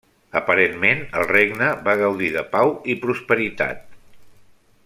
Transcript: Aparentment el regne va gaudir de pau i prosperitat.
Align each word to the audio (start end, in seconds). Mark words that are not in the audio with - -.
Aparentment 0.39 1.03
el 1.19 1.27
regne 1.33 1.69
va 1.89 1.95
gaudir 2.01 2.31
de 2.39 2.45
pau 2.57 2.75
i 2.95 2.99
prosperitat. 3.07 3.89